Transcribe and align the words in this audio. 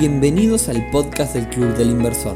Bienvenidos 0.00 0.70
al 0.70 0.90
podcast 0.90 1.34
del 1.34 1.46
Club 1.50 1.76
del 1.76 1.90
Inversor, 1.90 2.34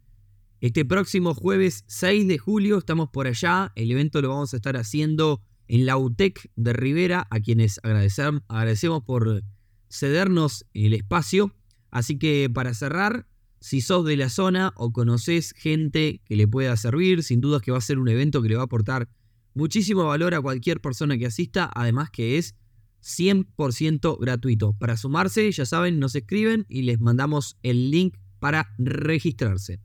este 0.61 0.85
próximo 0.85 1.33
jueves 1.33 1.85
6 1.87 2.27
de 2.27 2.39
julio 2.39 2.79
estamos 2.79 3.09
por 3.11 3.29
allá. 3.29 3.71
El 3.77 3.93
evento 3.93 4.21
lo 4.21 4.31
vamos 4.31 4.53
a 4.53 4.57
estar 4.57 4.77
haciendo 4.77 5.43
en 5.69 5.87
la 5.87 5.97
UTEC 5.97 6.51
de 6.57 6.73
Rivera, 6.73 7.29
a 7.31 7.39
quienes 7.39 7.79
agradecemos 7.85 9.05
por 9.05 9.45
cedernos 9.89 10.67
el 10.75 10.95
espacio. 10.95 11.55
Así 11.93 12.19
que 12.19 12.51
para 12.53 12.75
cerrar, 12.75 13.29
si 13.61 13.81
sos 13.81 14.05
de 14.05 14.17
la 14.17 14.29
zona 14.29 14.73
o 14.77 14.93
conoces 14.93 15.53
gente 15.57 16.21
que 16.25 16.35
le 16.35 16.49
pueda 16.49 16.77
servir, 16.77 17.23
sin 17.23 17.41
dudas 17.41 17.63
que 17.63 17.71
va 17.71 17.79
a 17.79 17.83
ser 17.83 18.01
un 18.01 18.09
evento 18.09 18.43
que 18.43 18.49
le 18.49 18.57
va 18.57 18.63
a 18.63 18.65
aportar 18.65 19.09
muchísimo 19.55 20.05
valor 20.05 20.35
a 20.35 20.41
cualquier 20.41 20.81
persona 20.81 21.17
que 21.17 21.27
asista, 21.27 21.71
además 21.75 22.11
que 22.11 22.39
es 22.39 22.55
100% 23.03 24.19
gratuito. 24.21 24.73
Para 24.75 24.97
sumarse, 24.97 25.51
ya 25.51 25.67
saben, 25.67 25.99
nos 25.99 26.15
escriben 26.15 26.67
y 26.69 26.83
les 26.83 27.01
mandamos 27.01 27.59
el 27.63 27.91
link 27.91 28.17
para 28.41 28.75
registrarse. 28.79 29.81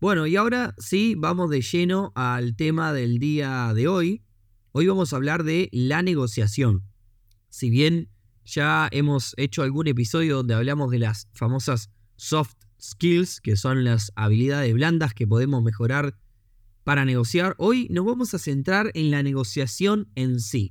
Bueno, 0.00 0.26
y 0.26 0.36
ahora 0.36 0.74
sí, 0.78 1.14
vamos 1.16 1.50
de 1.50 1.62
lleno 1.62 2.12
al 2.14 2.56
tema 2.56 2.92
del 2.92 3.18
día 3.18 3.72
de 3.74 3.88
hoy. 3.88 4.22
Hoy 4.72 4.86
vamos 4.86 5.12
a 5.12 5.16
hablar 5.16 5.44
de 5.44 5.68
la 5.72 6.02
negociación. 6.02 6.82
Si 7.48 7.70
bien 7.70 8.10
ya 8.44 8.88
hemos 8.92 9.34
hecho 9.36 9.62
algún 9.62 9.86
episodio 9.86 10.36
donde 10.36 10.54
hablamos 10.54 10.90
de 10.90 10.98
las 10.98 11.28
famosas 11.32 11.90
soft 12.16 12.56
skills, 12.80 13.40
que 13.40 13.56
son 13.56 13.84
las 13.84 14.12
habilidades 14.16 14.74
blandas 14.74 15.14
que 15.14 15.26
podemos 15.26 15.62
mejorar 15.62 16.18
para 16.84 17.06
negociar, 17.06 17.54
hoy 17.58 17.88
nos 17.90 18.04
vamos 18.04 18.34
a 18.34 18.38
centrar 18.38 18.90
en 18.94 19.10
la 19.10 19.22
negociación 19.22 20.08
en 20.14 20.38
sí. 20.38 20.70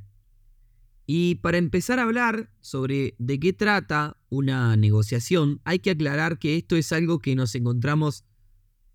Y 1.06 1.36
para 1.36 1.58
empezar 1.58 2.00
a 2.00 2.04
hablar 2.04 2.52
sobre 2.62 3.16
de 3.18 3.40
qué 3.40 3.52
trata 3.52 4.18
una 4.30 4.78
negociación, 4.78 5.60
hay 5.66 5.80
que 5.80 5.92
aclarar 5.92 6.40
que 6.40 6.56
esto 6.56 6.76
es 6.76 6.92
algo 6.92 7.20
que 7.20 7.36
nos 7.36 7.56
encontramos 7.56 8.24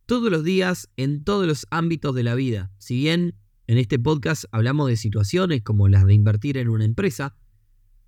todos 0.06 0.30
los 0.30 0.42
días 0.42 0.88
en 0.96 1.22
todos 1.22 1.46
los 1.46 1.66
ámbitos 1.70 2.14
de 2.14 2.22
la 2.22 2.34
vida. 2.34 2.72
Si 2.78 2.96
bien 2.96 3.34
en 3.66 3.76
este 3.76 3.98
podcast 3.98 4.44
hablamos 4.52 4.88
de 4.88 4.96
situaciones 4.96 5.62
como 5.62 5.88
las 5.88 6.06
de 6.06 6.14
invertir 6.14 6.56
en 6.56 6.68
una 6.68 6.86
empresa, 6.86 7.36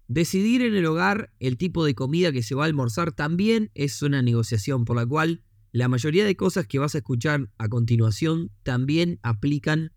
decidir 0.09 0.63
en 0.63 0.75
el 0.75 0.87
hogar 0.87 1.35
el 1.41 1.59
tipo 1.59 1.85
de 1.85 1.95
comida 1.95 2.33
que 2.33 2.43
se 2.43 2.55
va 2.55 2.63
a 2.63 2.67
almorzar 2.67 3.13
también 3.13 3.71
es 3.75 4.01
una 4.03 4.23
negociación 4.23 4.85
por 4.85 4.97
la 4.97 5.05
cual 5.05 5.43
la 5.73 5.89
mayoría 5.89 6.25
de 6.25 6.37
cosas 6.37 6.67
que 6.67 6.79
vas 6.79 6.95
a 6.95 6.99
escuchar 6.99 7.51
a 7.59 7.69
continuación 7.69 8.51
también 8.63 9.19
aplican 9.23 9.93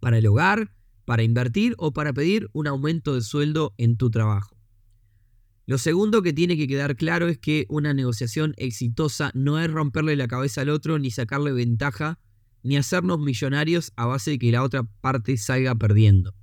para 0.00 0.18
el 0.18 0.26
hogar, 0.26 0.74
para 1.04 1.22
invertir 1.22 1.74
o 1.78 1.92
para 1.92 2.12
pedir 2.12 2.48
un 2.52 2.66
aumento 2.66 3.14
de 3.14 3.22
sueldo 3.22 3.74
en 3.78 3.96
tu 3.96 4.10
trabajo. 4.10 4.56
Lo 5.66 5.78
segundo 5.78 6.22
que 6.22 6.32
tiene 6.32 6.56
que 6.56 6.66
quedar 6.66 6.96
claro 6.96 7.28
es 7.28 7.38
que 7.38 7.66
una 7.68 7.92
negociación 7.92 8.54
exitosa 8.56 9.30
no 9.34 9.58
es 9.58 9.70
romperle 9.70 10.16
la 10.16 10.28
cabeza 10.28 10.62
al 10.62 10.70
otro 10.70 10.98
ni 10.98 11.10
sacarle 11.10 11.52
ventaja 11.52 12.18
ni 12.62 12.76
hacernos 12.76 13.20
millonarios 13.20 13.92
a 13.96 14.06
base 14.06 14.32
de 14.32 14.38
que 14.38 14.52
la 14.52 14.62
otra 14.62 14.84
parte 15.00 15.36
salga 15.36 15.74
perdiendo. 15.74 16.34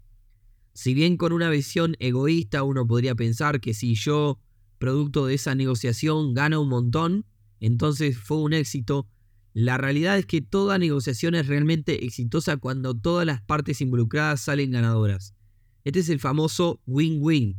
Si 0.74 0.94
bien 0.94 1.18
con 1.18 1.34
una 1.34 1.50
visión 1.50 1.96
egoísta 2.00 2.64
uno 2.64 2.86
podría 2.86 3.16
pensar 3.16 3.62
que 3.62 3.74
si 3.74 3.96
yo, 3.96 4.40
producto 4.78 5.25
de 5.25 5.36
esa 5.36 5.56
negociación, 5.56 6.34
gano 6.34 6.62
un 6.62 6.70
montón, 6.70 7.25
entonces 7.60 8.18
fue 8.18 8.38
un 8.38 8.54
éxito. 8.54 9.08
La 9.54 9.78
realidad 9.78 10.18
es 10.18 10.26
que 10.26 10.42
toda 10.42 10.78
negociación 10.78 11.36
es 11.36 11.48
realmente 11.48 12.06
exitosa 12.06 12.58
cuando 12.58 12.94
todas 12.94 13.26
las 13.26 13.42
partes 13.42 13.82
involucradas 13.82 14.42
salen 14.42 14.72
ganadoras. 14.72 15.34
Este 15.84 16.00
es 16.00 16.10
el 16.10 16.20
famoso 16.20 16.82
win-win. 16.86 17.58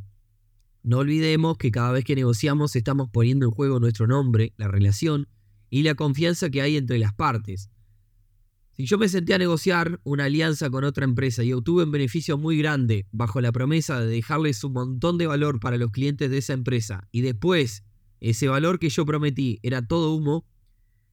No 0.82 0.98
olvidemos 0.98 1.56
que 1.56 1.70
cada 1.70 1.92
vez 1.92 2.04
que 2.04 2.14
negociamos 2.14 2.76
estamos 2.76 3.08
poniendo 3.10 3.46
en 3.46 3.52
juego 3.52 3.80
nuestro 3.80 4.06
nombre, 4.06 4.52
la 4.56 4.68
relación 4.68 5.26
y 5.70 5.82
la 5.82 5.94
confianza 5.94 6.50
que 6.50 6.60
hay 6.60 6.76
entre 6.76 6.98
las 6.98 7.14
partes. 7.14 7.70
Si 8.76 8.84
yo 8.84 8.98
me 8.98 9.08
senté 9.08 9.32
a 9.32 9.38
negociar 9.38 10.00
una 10.04 10.24
alianza 10.24 10.68
con 10.68 10.84
otra 10.84 11.04
empresa 11.04 11.42
y 11.42 11.54
obtuve 11.54 11.84
un 11.84 11.92
beneficio 11.92 12.36
muy 12.36 12.58
grande 12.58 13.06
bajo 13.10 13.40
la 13.40 13.50
promesa 13.50 13.98
de 13.98 14.06
dejarles 14.06 14.62
un 14.64 14.74
montón 14.74 15.16
de 15.16 15.26
valor 15.26 15.60
para 15.60 15.78
los 15.78 15.92
clientes 15.92 16.30
de 16.30 16.36
esa 16.36 16.52
empresa 16.52 17.08
y 17.10 17.22
después 17.22 17.85
ese 18.20 18.48
valor 18.48 18.78
que 18.78 18.88
yo 18.88 19.04
prometí 19.04 19.58
era 19.62 19.86
todo 19.86 20.14
humo, 20.14 20.46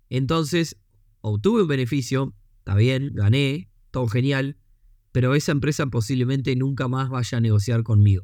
entonces 0.10 0.78
obtuve 1.22 1.64
un 1.64 1.68
beneficio, 1.68 2.34
está 2.60 2.76
bien, 2.76 3.12
gané, 3.14 3.70
todo 3.92 4.08
genial, 4.08 4.58
pero 5.12 5.36
esa 5.36 5.52
empresa 5.52 5.86
posiblemente 5.88 6.56
nunca 6.56 6.88
más 6.88 7.10
vaya 7.10 7.38
a 7.38 7.42
negociar 7.42 7.84
conmigo. 7.84 8.24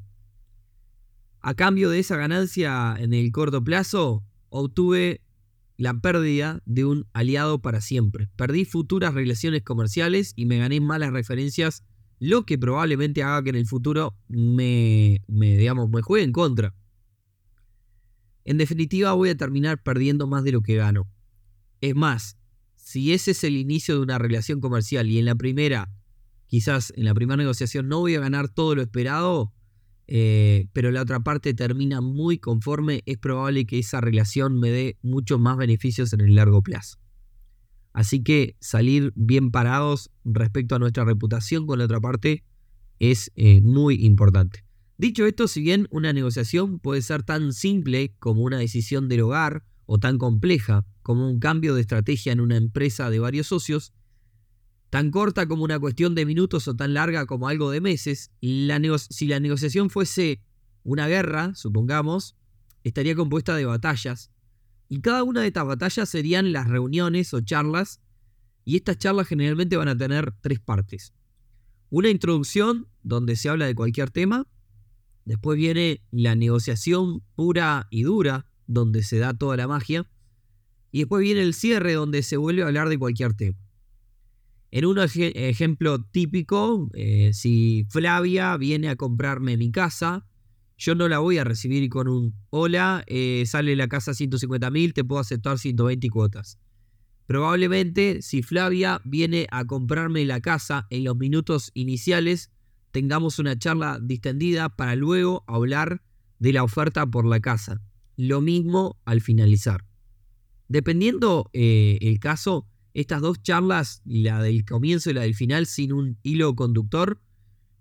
A 1.41 1.53
cambio 1.53 1.89
de 1.89 1.99
esa 1.99 2.17
ganancia 2.17 2.95
en 2.99 3.13
el 3.13 3.31
corto 3.31 3.63
plazo, 3.63 4.23
obtuve 4.49 5.21
la 5.77 5.93
pérdida 5.93 6.61
de 6.65 6.83
un 6.83 7.07
aliado 7.13 7.61
para 7.61 7.79
siempre. 7.79 8.27
Perdí 8.35 8.65
futuras 8.65 9.13
relaciones 9.13 9.63
comerciales 9.63 10.33
y 10.35 10.45
me 10.45 10.57
gané 10.57 10.81
malas 10.81 11.13
referencias, 11.13 11.85
lo 12.19 12.45
que 12.45 12.57
probablemente 12.57 13.23
haga 13.23 13.43
que 13.43 13.51
en 13.51 13.55
el 13.55 13.65
futuro 13.65 14.17
me, 14.27 15.21
me 15.27 15.57
digamos, 15.57 15.89
me 15.89 16.01
juegue 16.01 16.25
en 16.25 16.33
contra. 16.33 16.75
En 18.49 18.57
definitiva 18.57 19.13
voy 19.13 19.29
a 19.29 19.37
terminar 19.37 19.83
perdiendo 19.83 20.25
más 20.25 20.43
de 20.43 20.51
lo 20.51 20.61
que 20.61 20.73
gano. 20.73 21.07
Es 21.81 21.95
más, 21.95 22.35
si 22.73 23.13
ese 23.13 23.29
es 23.29 23.43
el 23.43 23.55
inicio 23.55 23.93
de 23.93 24.01
una 24.01 24.17
relación 24.17 24.59
comercial 24.59 25.07
y 25.07 25.19
en 25.19 25.25
la 25.25 25.35
primera, 25.35 25.87
quizás 26.47 26.91
en 26.95 27.05
la 27.05 27.13
primera 27.13 27.37
negociación 27.37 27.87
no 27.87 27.99
voy 27.99 28.15
a 28.15 28.19
ganar 28.19 28.49
todo 28.49 28.73
lo 28.73 28.81
esperado, 28.81 29.53
eh, 30.07 30.65
pero 30.73 30.89
la 30.89 31.03
otra 31.03 31.19
parte 31.19 31.53
termina 31.53 32.01
muy 32.01 32.39
conforme, 32.39 33.03
es 33.05 33.19
probable 33.19 33.67
que 33.67 33.77
esa 33.77 34.01
relación 34.01 34.59
me 34.59 34.71
dé 34.71 34.97
muchos 35.03 35.39
más 35.39 35.55
beneficios 35.55 36.11
en 36.13 36.21
el 36.21 36.33
largo 36.33 36.63
plazo. 36.63 36.97
Así 37.93 38.23
que 38.23 38.55
salir 38.59 39.13
bien 39.15 39.51
parados 39.51 40.09
respecto 40.25 40.73
a 40.73 40.79
nuestra 40.79 41.05
reputación 41.05 41.67
con 41.67 41.77
la 41.77 41.85
otra 41.85 41.99
parte 41.99 42.43
es 42.97 43.31
eh, 43.35 43.61
muy 43.61 44.03
importante. 44.03 44.63
Dicho 44.99 45.25
esto, 45.25 45.47
si 45.47 45.61
bien 45.61 45.87
una 45.91 46.11
negociación 46.11 46.77
puede 46.77 47.01
ser 47.01 47.23
tan 47.23 47.53
simple 47.53 48.13
como 48.19 48.41
una 48.41 48.57
decisión 48.57 49.07
del 49.07 49.21
hogar 49.21 49.63
o 49.85 49.97
tan 49.97 50.17
compleja 50.17 50.85
como 51.03 51.29
un 51.29 51.39
cambio 51.39 51.73
de 51.73 51.79
estrategia 51.79 52.33
en 52.33 52.41
una 52.41 52.57
empresa 52.57 53.09
de 53.09 53.19
varios 53.19 53.47
socios, 53.47 53.93
tan 54.89 55.09
corta 55.09 55.47
como 55.47 55.63
una 55.63 55.79
cuestión 55.79 56.15
de 56.15 56.25
minutos 56.25 56.67
o 56.67 56.75
tan 56.75 56.93
larga 56.93 57.25
como 57.27 57.47
algo 57.47 57.71
de 57.71 57.79
meses, 57.79 58.31
si 58.41 59.27
la 59.27 59.39
negociación 59.39 59.89
fuese 59.89 60.43
una 60.83 61.07
guerra, 61.07 61.55
supongamos, 61.55 62.35
estaría 62.83 63.15
compuesta 63.15 63.55
de 63.55 63.63
batallas, 63.63 64.33
y 64.89 64.99
cada 64.99 65.23
una 65.23 65.39
de 65.39 65.47
estas 65.47 65.65
batallas 65.65 66.09
serían 66.09 66.51
las 66.51 66.67
reuniones 66.67 67.33
o 67.33 67.39
charlas, 67.39 68.01
y 68.65 68.75
estas 68.75 68.97
charlas 68.97 69.29
generalmente 69.29 69.77
van 69.77 69.87
a 69.87 69.97
tener 69.97 70.33
tres 70.41 70.59
partes. 70.59 71.13
Una 71.89 72.09
introducción, 72.09 72.89
donde 73.01 73.37
se 73.37 73.47
habla 73.47 73.65
de 73.65 73.75
cualquier 73.75 74.09
tema, 74.09 74.45
Después 75.29 75.57
viene 75.57 76.01
la 76.11 76.35
negociación 76.35 77.21
pura 77.35 77.87
y 77.89 78.03
dura, 78.03 78.47
donde 78.67 79.03
se 79.03 79.19
da 79.19 79.33
toda 79.33 79.55
la 79.55 79.67
magia. 79.67 80.09
Y 80.91 80.99
después 80.99 81.21
viene 81.21 81.41
el 81.41 81.53
cierre, 81.53 81.93
donde 81.93 82.23
se 82.23 82.35
vuelve 82.35 82.63
a 82.63 82.65
hablar 82.65 82.89
de 82.89 82.97
cualquier 82.97 83.33
tema. 83.35 83.57
En 84.71 84.85
un 84.85 84.97
ejemplo 84.99 86.03
típico, 86.03 86.89
eh, 86.93 87.31
si 87.33 87.85
Flavia 87.89 88.57
viene 88.57 88.89
a 88.89 88.95
comprarme 88.95 89.55
mi 89.55 89.71
casa 89.71 90.25
yo 90.79 90.95
no 90.95 91.09
la 91.09 91.19
voy 91.19 91.37
a 91.37 91.43
recibir 91.43 91.89
con 91.89 92.07
un 92.07 92.33
hola, 92.51 93.03
eh, 93.05 93.43
sale 93.45 93.75
la 93.75 93.89
casa 93.89 94.13
150 94.13 94.71
mil, 94.71 94.93
te 94.93 95.03
puedo 95.03 95.19
aceptar 95.19 95.59
120 95.59 96.09
cuotas. 96.09 96.57
Probablemente 97.25 98.21
si 98.21 98.41
Flavia 98.43 99.01
viene 99.03 99.45
a 99.51 99.65
comprarme 99.65 100.23
la 100.23 100.39
casa 100.39 100.87
en 100.89 101.03
los 101.03 101.17
minutos 101.17 101.71
iniciales, 101.73 102.49
tengamos 102.91 103.39
una 103.39 103.57
charla 103.57 103.99
distendida 104.01 104.69
para 104.69 104.95
luego 104.95 105.43
hablar 105.47 106.01
de 106.39 106.53
la 106.53 106.63
oferta 106.63 107.05
por 107.05 107.25
la 107.25 107.39
casa. 107.39 107.81
Lo 108.17 108.41
mismo 108.41 108.99
al 109.05 109.21
finalizar. 109.21 109.85
Dependiendo 110.67 111.49
eh, 111.53 111.97
el 112.01 112.19
caso, 112.19 112.67
estas 112.93 113.21
dos 113.21 113.41
charlas, 113.41 114.01
la 114.05 114.41
del 114.41 114.65
comienzo 114.65 115.09
y 115.09 115.13
la 115.13 115.21
del 115.21 115.35
final, 115.35 115.65
sin 115.65 115.93
un 115.93 116.17
hilo 116.23 116.55
conductor, 116.55 117.21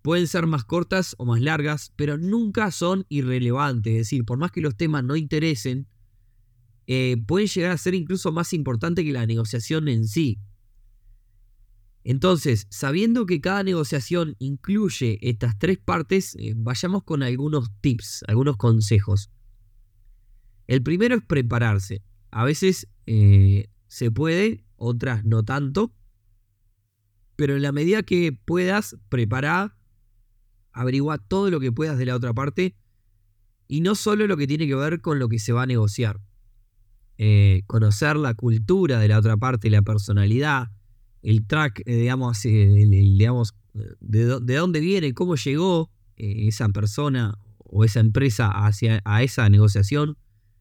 pueden 0.02 0.26
ser 0.26 0.46
más 0.46 0.64
cortas 0.64 1.14
o 1.18 1.26
más 1.26 1.40
largas, 1.40 1.92
pero 1.96 2.16
nunca 2.16 2.70
son 2.70 3.04
irrelevantes. 3.08 3.92
Es 3.92 3.98
decir, 3.98 4.24
por 4.24 4.38
más 4.38 4.50
que 4.52 4.60
los 4.60 4.76
temas 4.76 5.04
no 5.04 5.16
interesen, 5.16 5.86
eh, 6.86 7.16
pueden 7.26 7.48
llegar 7.48 7.72
a 7.72 7.78
ser 7.78 7.94
incluso 7.94 8.32
más 8.32 8.52
importante 8.54 9.04
que 9.04 9.12
la 9.12 9.26
negociación 9.26 9.88
en 9.88 10.06
sí. 10.08 10.38
Entonces, 12.08 12.66
sabiendo 12.70 13.26
que 13.26 13.42
cada 13.42 13.62
negociación 13.62 14.34
incluye 14.38 15.18
estas 15.20 15.58
tres 15.58 15.76
partes, 15.76 16.36
eh, 16.36 16.54
vayamos 16.56 17.02
con 17.04 17.22
algunos 17.22 17.70
tips, 17.82 18.24
algunos 18.28 18.56
consejos. 18.56 19.30
El 20.68 20.82
primero 20.82 21.16
es 21.16 21.22
prepararse. 21.22 22.02
A 22.30 22.46
veces 22.46 22.88
eh, 23.04 23.68
se 23.88 24.10
puede, 24.10 24.64
otras 24.76 25.26
no 25.26 25.44
tanto. 25.44 25.92
Pero 27.36 27.56
en 27.56 27.60
la 27.60 27.72
medida 27.72 28.02
que 28.02 28.32
puedas, 28.32 28.96
prepara, 29.10 29.76
averigua 30.72 31.18
todo 31.18 31.50
lo 31.50 31.60
que 31.60 31.72
puedas 31.72 31.98
de 31.98 32.06
la 32.06 32.16
otra 32.16 32.32
parte 32.32 32.74
y 33.66 33.82
no 33.82 33.94
solo 33.94 34.26
lo 34.26 34.38
que 34.38 34.46
tiene 34.46 34.66
que 34.66 34.74
ver 34.74 35.02
con 35.02 35.18
lo 35.18 35.28
que 35.28 35.38
se 35.38 35.52
va 35.52 35.64
a 35.64 35.66
negociar. 35.66 36.22
Eh, 37.18 37.64
conocer 37.66 38.16
la 38.16 38.32
cultura 38.32 38.98
de 38.98 39.08
la 39.08 39.18
otra 39.18 39.36
parte, 39.36 39.68
la 39.68 39.82
personalidad, 39.82 40.70
el 41.22 41.46
track, 41.46 41.82
eh, 41.84 41.96
digamos, 41.96 42.42
de, 44.00 44.56
dónde 44.56 44.80
viene, 44.80 45.14
cómo 45.14 45.36
llegó 45.36 45.90
eh, 46.16 46.48
esa 46.48 46.68
persona 46.68 47.38
o 47.58 47.84
esa 47.84 48.00
empresa 48.00 48.48
hacia 48.48 49.02
a 49.04 49.22
esa 49.22 49.48
negociación, 49.48 50.16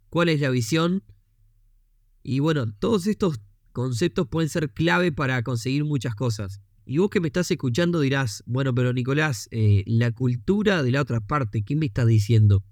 cuál 0.09 0.29
es 0.29 0.41
la 0.41 0.49
visión. 0.49 1.03
Y 2.23 2.39
bueno, 2.39 2.71
todos 2.79 3.07
estos 3.07 3.39
conceptos 3.71 4.27
pueden 4.27 4.49
ser 4.49 4.71
clave 4.71 5.11
para 5.11 5.41
conseguir 5.43 5.85
muchas 5.85 6.15
cosas. 6.15 6.61
Y 6.85 6.99
vos 6.99 7.09
que 7.09 7.19
me 7.19 7.27
estás 7.27 7.49
escuchando 7.51 7.99
dirás, 7.99 8.43
bueno, 8.45 8.73
pero 8.73 8.93
Nicolás, 8.93 9.49
la 9.51 10.11
cultura 10.11 10.83
de 10.83 10.91
la 10.91 11.01
otra 11.01 11.19
parte, 11.19 11.63
¿qué 11.63 11.75
me 11.75 11.85
estás 11.85 12.07
diciendo? 12.07 12.63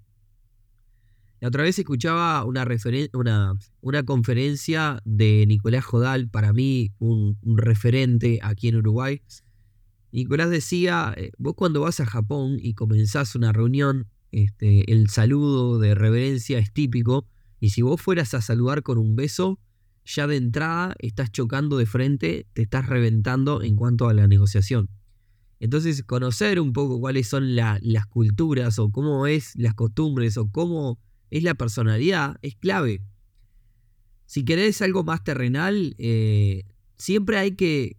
La 1.42 1.50
otra 1.50 1.64
vez 1.64 1.78
escuchaba 1.78 2.44
una, 2.46 2.66
una, 3.14 3.54
una 3.82 4.04
conferencia 4.04 5.02
de 5.04 5.46
Nicolás 5.48 5.84
Jodal, 5.84 6.30
para 6.30 6.54
mí 6.54 6.92
un, 7.00 7.38
referente 7.44 8.40
aquí 8.42 8.70
en 8.70 8.78
Uruguay. 8.78 9.22
Nicolás 10.12 10.50
decía, 10.50 11.14
eh, 11.18 11.32
vos 11.38 11.56
cuando 11.56 11.82
vas 11.82 12.00
a 12.00 12.06
Japón 12.06 12.58
y 12.62 12.74
comenzás 12.74 13.36
una 13.36 13.52
reunión, 13.52 14.08
este, 14.32 14.92
el 14.92 15.10
saludo 15.10 15.78
de 15.78 15.94
reverencia 15.94 16.58
es 16.58 16.72
típico, 16.72 17.28
y 17.60 17.72
si 17.72 17.82
vos 17.82 18.02
fueras 18.02 18.34
a 18.34 18.42
saludar 18.42 18.82
con 18.82 18.98
un 18.98 19.16
beso, 19.16 19.60
ya 20.06 20.28
de 20.28 20.38
entrada 20.38 20.96
estás 21.00 21.32
chocando 21.32 21.78
de 21.78 21.86
frente, 21.86 22.48
te 22.54 22.62
estás 22.62 22.88
reventando 22.88 23.62
en 23.62 23.76
cuanto 23.76 24.08
a 24.08 24.14
la 24.14 24.28
negociación. 24.28 24.90
Entonces, 25.60 26.04
conocer 26.04 26.60
un 26.60 26.74
poco 26.74 27.00
cuáles 27.00 27.28
son 27.28 27.56
las 27.56 28.06
culturas 28.08 28.78
o 28.80 28.90
cómo 28.92 29.26
es 29.26 29.54
las 29.56 29.74
costumbres 29.74 30.38
o 30.38 30.50
cómo 30.50 31.00
es 31.36 31.44
la 31.44 31.56
personalidad, 31.56 32.38
es 32.42 32.56
clave. 32.56 33.02
Si 34.26 34.46
querés 34.46 34.82
algo 34.82 35.04
más 35.04 35.22
terrenal, 35.22 35.94
eh, 35.98 36.64
siempre 36.98 37.38
hay 37.38 37.56
que, 37.58 37.98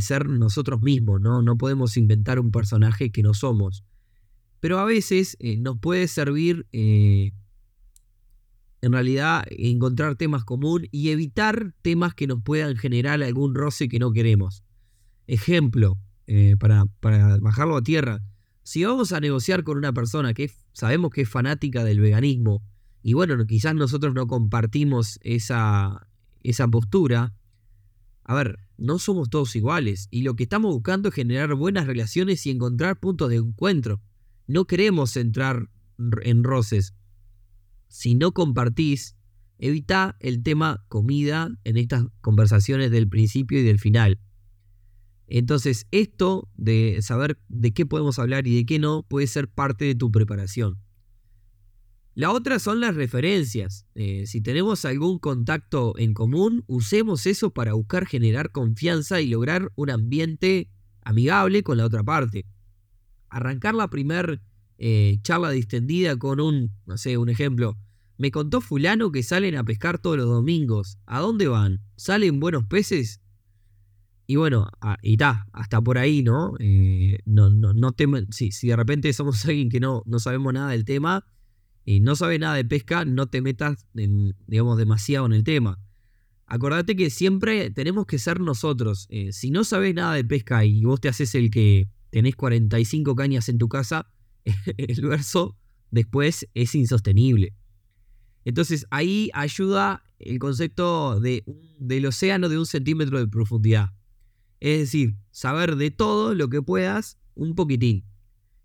ser 0.00 0.28
nosotros 0.28 0.82
mismos, 0.82 1.22
¿no? 1.22 1.40
No 1.40 1.56
podemos 1.56 1.96
inventar 1.96 2.38
un 2.38 2.50
personaje 2.50 3.10
que 3.10 3.22
no 3.22 3.32
somos. 3.32 3.82
Pero 4.60 4.78
a 4.78 4.84
veces 4.84 5.38
eh, 5.40 5.56
nos 5.56 5.78
puede 5.78 6.06
servir, 6.06 6.66
eh, 6.72 7.32
en 8.82 8.92
realidad, 8.92 9.46
encontrar 9.48 10.16
temas 10.16 10.44
comunes 10.44 10.90
y 10.92 11.08
evitar 11.08 11.72
temas 11.80 12.14
que 12.14 12.26
nos 12.26 12.42
puedan 12.42 12.76
generar 12.76 13.22
algún 13.22 13.54
roce 13.54 13.88
que 13.88 13.98
no 13.98 14.12
queremos. 14.12 14.64
Ejemplo, 15.26 15.98
para, 16.58 16.84
para 17.00 17.38
bajarlo 17.38 17.76
a 17.76 17.82
tierra 17.82 18.20
si 18.66 18.84
vamos 18.84 19.12
a 19.12 19.20
negociar 19.20 19.62
con 19.62 19.78
una 19.78 19.92
persona 19.92 20.34
que 20.34 20.50
sabemos 20.76 21.10
que 21.10 21.22
es 21.22 21.28
fanática 21.30 21.84
del 21.84 22.00
veganismo, 22.00 22.62
y 23.02 23.14
bueno, 23.14 23.42
quizás 23.46 23.74
nosotros 23.74 24.12
no 24.12 24.26
compartimos 24.26 25.18
esa, 25.22 26.06
esa 26.42 26.68
postura, 26.68 27.34
a 28.24 28.34
ver, 28.34 28.58
no 28.76 28.98
somos 28.98 29.30
todos 29.30 29.56
iguales, 29.56 30.06
y 30.10 30.20
lo 30.20 30.36
que 30.36 30.42
estamos 30.42 30.74
buscando 30.74 31.08
es 31.08 31.14
generar 31.14 31.54
buenas 31.54 31.86
relaciones 31.86 32.44
y 32.44 32.50
encontrar 32.50 33.00
puntos 33.00 33.30
de 33.30 33.36
encuentro. 33.36 34.02
No 34.46 34.66
queremos 34.66 35.16
entrar 35.16 35.70
en 36.22 36.44
roces. 36.44 36.92
Si 37.88 38.14
no 38.14 38.32
compartís, 38.32 39.16
evita 39.58 40.18
el 40.20 40.42
tema 40.42 40.84
comida 40.88 41.56
en 41.64 41.78
estas 41.78 42.04
conversaciones 42.20 42.90
del 42.90 43.08
principio 43.08 43.58
y 43.60 43.62
del 43.62 43.78
final. 43.78 44.20
Entonces, 45.28 45.86
esto 45.90 46.48
de 46.56 46.98
saber 47.02 47.38
de 47.48 47.72
qué 47.72 47.86
podemos 47.86 48.18
hablar 48.18 48.46
y 48.46 48.56
de 48.56 48.66
qué 48.66 48.78
no 48.78 49.02
puede 49.02 49.26
ser 49.26 49.48
parte 49.48 49.84
de 49.84 49.94
tu 49.94 50.10
preparación. 50.10 50.78
La 52.14 52.32
otra 52.32 52.58
son 52.58 52.80
las 52.80 52.94
referencias. 52.94 53.84
Eh, 53.94 54.24
si 54.26 54.40
tenemos 54.40 54.86
algún 54.86 55.18
contacto 55.18 55.92
en 55.98 56.14
común, 56.14 56.64
usemos 56.66 57.26
eso 57.26 57.50
para 57.50 57.74
buscar 57.74 58.06
generar 58.06 58.52
confianza 58.52 59.20
y 59.20 59.28
lograr 59.28 59.70
un 59.74 59.90
ambiente 59.90 60.70
amigable 61.02 61.62
con 61.62 61.76
la 61.76 61.84
otra 61.84 62.02
parte. 62.02 62.46
Arrancar 63.28 63.74
la 63.74 63.90
primer 63.90 64.40
eh, 64.78 65.18
charla 65.22 65.50
distendida 65.50 66.16
con 66.16 66.40
un, 66.40 66.72
no 66.86 66.96
sé, 66.96 67.18
un 67.18 67.28
ejemplo. 67.28 67.76
Me 68.16 68.30
contó 68.30 68.62
fulano 68.62 69.12
que 69.12 69.22
salen 69.22 69.54
a 69.56 69.64
pescar 69.64 69.98
todos 69.98 70.16
los 70.16 70.26
domingos. 70.26 70.98
¿A 71.04 71.20
dónde 71.20 71.48
van? 71.48 71.80
¿Salen 71.96 72.40
buenos 72.40 72.64
peces? 72.64 73.20
Y 74.26 74.36
bueno, 74.36 74.68
y 75.02 75.12
está, 75.12 75.46
hasta 75.52 75.80
por 75.80 75.98
ahí, 75.98 76.22
¿no? 76.22 76.54
Eh, 76.58 77.18
no, 77.26 77.48
no, 77.48 77.72
no 77.72 77.94
si, 78.30 78.50
si, 78.50 78.68
de 78.68 78.76
repente 78.76 79.12
somos 79.12 79.44
alguien 79.46 79.68
que 79.68 79.80
no, 79.80 80.02
no 80.04 80.18
sabemos 80.18 80.52
nada 80.52 80.70
del 80.70 80.84
tema 80.84 81.24
y 81.84 82.00
no 82.00 82.16
sabe 82.16 82.38
nada 82.38 82.56
de 82.56 82.64
pesca, 82.64 83.04
no 83.04 83.28
te 83.28 83.40
metas, 83.40 83.86
digamos, 83.92 84.76
demasiado 84.76 85.26
en 85.26 85.32
el 85.32 85.44
tema. 85.44 85.78
Acordate 86.46 86.96
que 86.96 87.10
siempre 87.10 87.70
tenemos 87.70 88.06
que 88.06 88.18
ser 88.18 88.40
nosotros. 88.40 89.06
Eh, 89.10 89.32
si 89.32 89.50
no 89.50 89.64
sabes 89.64 89.94
nada 89.94 90.14
de 90.14 90.24
pesca 90.24 90.64
y 90.64 90.84
vos 90.84 91.00
te 91.00 91.08
haces 91.08 91.34
el 91.36 91.50
que 91.50 91.88
tenés 92.10 92.34
45 92.34 93.14
cañas 93.14 93.48
en 93.48 93.58
tu 93.58 93.68
casa, 93.68 94.10
el 94.76 95.00
verso 95.02 95.56
después 95.90 96.48
es 96.54 96.74
insostenible. 96.74 97.54
Entonces 98.44 98.86
ahí 98.90 99.30
ayuda 99.34 100.04
el 100.18 100.38
concepto 100.38 101.20
de, 101.20 101.44
del 101.78 102.06
océano 102.06 102.48
de 102.48 102.58
un 102.58 102.66
centímetro 102.66 103.18
de 103.18 103.26
profundidad. 103.26 103.90
Es 104.60 104.78
decir, 104.80 105.16
saber 105.30 105.76
de 105.76 105.90
todo 105.90 106.34
lo 106.34 106.48
que 106.48 106.62
puedas 106.62 107.18
un 107.34 107.54
poquitín. 107.54 108.04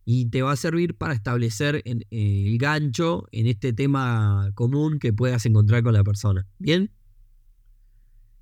Y 0.04 0.26
te 0.26 0.42
va 0.42 0.54
a 0.54 0.56
servir 0.56 0.98
para 0.98 1.14
establecer 1.14 1.84
eh, 1.86 2.06
el 2.12 2.58
gancho 2.58 3.28
en 3.32 3.48
este 3.48 3.72
tema 3.72 4.52
común 4.56 5.00
que 5.00 5.14
puedas 5.14 5.46
encontrar 5.46 5.84
con 5.84 5.94
la 5.94 6.04
persona. 6.04 6.48
¿Bien? 6.58 6.92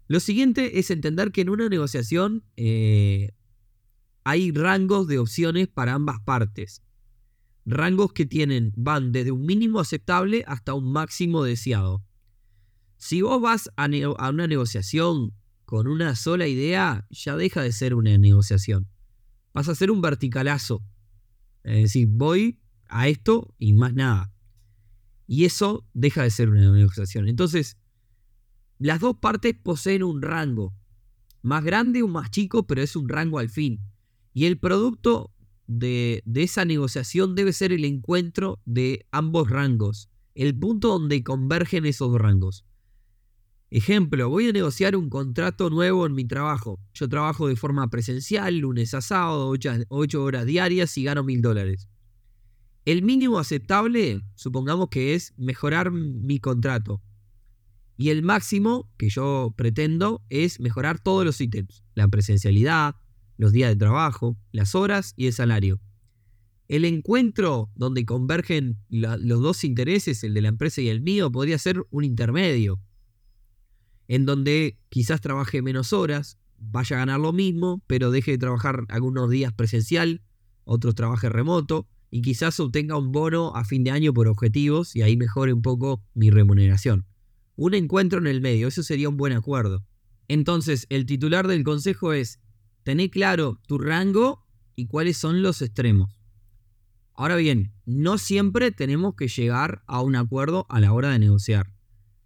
Lo 0.07 0.19
siguiente 0.19 0.79
es 0.79 0.89
entender 0.89 1.31
que 1.31 1.41
en 1.41 1.49
una 1.49 1.69
negociación 1.69 2.43
eh, 2.55 3.31
hay 4.23 4.51
rangos 4.51 5.07
de 5.07 5.19
opciones 5.19 5.67
para 5.67 5.93
ambas 5.93 6.19
partes. 6.21 6.81
Rangos 7.65 8.13
que 8.13 8.25
tienen, 8.25 8.73
van 8.75 9.11
desde 9.11 9.31
un 9.31 9.45
mínimo 9.45 9.79
aceptable 9.79 10.43
hasta 10.47 10.73
un 10.73 10.91
máximo 10.91 11.43
deseado. 11.43 12.03
Si 12.97 13.21
vos 13.21 13.41
vas 13.41 13.69
a, 13.75 13.85
a 13.85 14.29
una 14.29 14.47
negociación 14.47 15.33
con 15.69 15.87
una 15.87 16.15
sola 16.15 16.47
idea, 16.47 17.05
ya 17.11 17.35
deja 17.35 17.61
de 17.61 17.71
ser 17.71 17.93
una 17.93 18.17
negociación. 18.17 18.87
Vas 19.53 19.69
a 19.69 19.75
ser 19.75 19.91
un 19.91 20.01
verticalazo. 20.01 20.83
Es 21.63 21.83
decir, 21.83 22.07
voy 22.09 22.59
a 22.87 23.07
esto 23.07 23.53
y 23.59 23.73
más 23.73 23.93
nada. 23.93 24.33
Y 25.27 25.45
eso 25.45 25.85
deja 25.93 26.23
de 26.23 26.31
ser 26.31 26.49
una 26.49 26.71
negociación. 26.71 27.29
Entonces, 27.29 27.77
las 28.79 28.99
dos 28.99 29.17
partes 29.17 29.53
poseen 29.61 30.01
un 30.01 30.23
rango. 30.23 30.73
Más 31.43 31.63
grande 31.63 32.01
o 32.01 32.07
más 32.07 32.31
chico, 32.31 32.65
pero 32.65 32.81
es 32.81 32.95
un 32.95 33.07
rango 33.07 33.37
al 33.37 33.51
fin. 33.51 33.79
Y 34.33 34.45
el 34.45 34.57
producto 34.57 35.31
de, 35.67 36.23
de 36.25 36.41
esa 36.41 36.65
negociación 36.65 37.35
debe 37.35 37.53
ser 37.53 37.73
el 37.73 37.85
encuentro 37.85 38.59
de 38.65 39.05
ambos 39.11 39.51
rangos. 39.51 40.09
El 40.33 40.57
punto 40.57 40.87
donde 40.87 41.23
convergen 41.23 41.85
esos 41.85 42.11
rangos. 42.17 42.65
Ejemplo, 43.71 44.29
voy 44.29 44.49
a 44.49 44.51
negociar 44.51 44.95
un 44.95 45.09
contrato 45.09 45.69
nuevo 45.69 46.07
en 46.07 46.13
mi 46.13 46.25
trabajo. 46.25 46.79
Yo 46.93 47.07
trabajo 47.07 47.47
de 47.47 47.55
forma 47.55 47.87
presencial, 47.89 48.57
lunes 48.57 48.95
a 48.95 49.01
sábado, 49.01 49.53
8 49.89 50.23
horas 50.23 50.45
diarias 50.47 50.97
y 50.97 51.03
gano 51.03 51.23
mil 51.23 51.41
dólares. 51.41 51.87
El 52.85 53.03
mínimo 53.03 53.37
aceptable, 53.37 54.21
supongamos 54.33 54.89
que 54.89 55.13
es 55.13 55.33
mejorar 55.37 55.91
mi 55.91 56.39
contrato. 56.39 57.03
Y 57.95 58.09
el 58.09 58.23
máximo 58.23 58.89
que 58.97 59.09
yo 59.09 59.53
pretendo 59.55 60.23
es 60.29 60.59
mejorar 60.59 60.99
todos 60.99 61.23
los 61.23 61.39
ítems. 61.39 61.83
La 61.93 62.07
presencialidad, 62.07 62.95
los 63.37 63.51
días 63.51 63.69
de 63.69 63.75
trabajo, 63.75 64.35
las 64.51 64.73
horas 64.73 65.13
y 65.15 65.27
el 65.27 65.33
salario. 65.33 65.79
El 66.67 66.85
encuentro 66.85 67.69
donde 67.75 68.05
convergen 68.05 68.79
los 68.89 69.41
dos 69.41 69.63
intereses, 69.63 70.23
el 70.23 70.33
de 70.33 70.41
la 70.41 70.47
empresa 70.47 70.81
y 70.81 70.87
el 70.87 71.01
mío, 71.01 71.31
podría 71.31 71.59
ser 71.59 71.83
un 71.91 72.03
intermedio. 72.03 72.79
En 74.09 74.25
donde 74.25 74.79
quizás 74.89 75.21
trabaje 75.21 75.61
menos 75.61 75.93
horas, 75.93 76.39
vaya 76.57 76.95
a 76.95 76.99
ganar 76.99 77.19
lo 77.19 77.31
mismo, 77.31 77.83
pero 77.85 78.09
deje 78.09 78.31
de 78.31 78.37
trabajar 78.39 78.85
algunos 78.89 79.29
días 79.29 79.53
presencial, 79.53 80.23
otros 80.65 80.95
trabaje 80.95 81.29
remoto, 81.29 81.87
y 82.09 82.23
quizás 82.23 82.59
obtenga 82.59 82.97
un 82.97 83.11
bono 83.11 83.55
a 83.55 83.63
fin 83.63 83.83
de 83.83 83.91
año 83.91 84.11
por 84.11 84.27
objetivos 84.27 84.95
y 84.95 85.03
ahí 85.03 85.15
mejore 85.15 85.53
un 85.53 85.61
poco 85.61 86.03
mi 86.15 86.31
remuneración. 86.31 87.05
Un 87.55 87.75
encuentro 87.75 88.17
en 88.17 88.25
el 88.25 88.41
medio, 88.41 88.67
eso 88.67 88.81
sería 88.81 89.09
un 89.09 89.15
buen 89.15 89.31
acuerdo. 89.31 89.85
Entonces, 90.27 90.87
el 90.89 91.05
titular 91.05 91.47
del 91.47 91.63
consejo 91.63 92.11
es 92.11 92.39
Tené 92.81 93.11
claro 93.11 93.59
tu 93.67 93.77
rango 93.77 94.43
y 94.75 94.87
cuáles 94.87 95.17
son 95.17 95.43
los 95.43 95.61
extremos. 95.61 96.19
Ahora 97.13 97.35
bien, 97.35 97.73
no 97.85 98.17
siempre 98.17 98.71
tenemos 98.71 99.13
que 99.13 99.27
llegar 99.27 99.83
a 99.85 100.01
un 100.01 100.15
acuerdo 100.15 100.65
a 100.67 100.79
la 100.79 100.93
hora 100.93 101.11
de 101.11 101.19
negociar. 101.19 101.71